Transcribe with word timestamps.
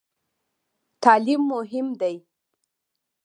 تعلیم 1.03 1.41
مهم 1.51 1.87
دی؟ 1.99 2.15